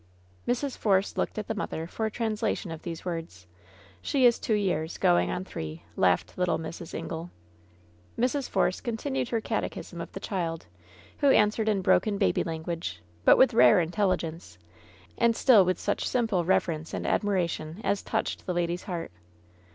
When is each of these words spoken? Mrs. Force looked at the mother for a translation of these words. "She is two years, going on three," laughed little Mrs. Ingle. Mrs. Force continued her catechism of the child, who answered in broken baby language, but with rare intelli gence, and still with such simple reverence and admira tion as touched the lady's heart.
Mrs. 0.47 0.75
Force 0.79 1.15
looked 1.15 1.37
at 1.37 1.47
the 1.47 1.53
mother 1.53 1.85
for 1.85 2.07
a 2.07 2.09
translation 2.09 2.71
of 2.71 2.81
these 2.81 3.05
words. 3.05 3.45
"She 4.01 4.25
is 4.25 4.39
two 4.39 4.55
years, 4.55 4.97
going 4.97 5.29
on 5.29 5.45
three," 5.45 5.83
laughed 5.95 6.39
little 6.39 6.57
Mrs. 6.57 6.95
Ingle. 6.95 7.29
Mrs. 8.17 8.49
Force 8.49 8.81
continued 8.81 9.29
her 9.29 9.39
catechism 9.41 10.01
of 10.01 10.11
the 10.13 10.19
child, 10.19 10.65
who 11.19 11.29
answered 11.29 11.69
in 11.69 11.83
broken 11.83 12.17
baby 12.17 12.43
language, 12.43 12.99
but 13.25 13.37
with 13.37 13.53
rare 13.53 13.77
intelli 13.77 14.17
gence, 14.17 14.57
and 15.19 15.35
still 15.35 15.63
with 15.63 15.77
such 15.79 16.07
simple 16.09 16.43
reverence 16.43 16.95
and 16.95 17.05
admira 17.05 17.47
tion 17.47 17.79
as 17.83 18.01
touched 18.01 18.47
the 18.47 18.55
lady's 18.55 18.85
heart. 18.85 19.11